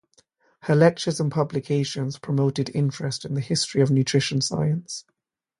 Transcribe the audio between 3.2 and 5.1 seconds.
in the history of nutrition science.